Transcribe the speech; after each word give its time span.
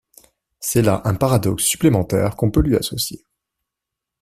C'est 0.59 0.81
là 0.81 1.03
un 1.05 1.13
paradoxe 1.13 1.63
supplémentaire 1.63 2.35
qu'on 2.35 2.49
peut 2.49 2.63
lui 2.63 2.75
associer. 2.75 3.23